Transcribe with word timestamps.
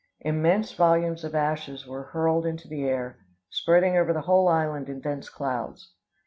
Immense 0.21 0.71
volumes 0.73 1.23
of 1.23 1.35
ashes 1.35 1.85
were 1.85 2.05
hurled 2.05 2.43
into 2.43 2.67
the 2.67 2.85
air, 2.85 3.19
spreading 3.51 3.95
over 3.97 4.13
the 4.13 4.21
whole 4.21 4.47
island 4.47 4.89
in 4.89 4.99
dense 4.99 5.29
clouds. 5.29 5.93